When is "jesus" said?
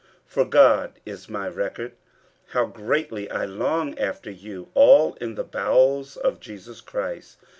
6.39-6.81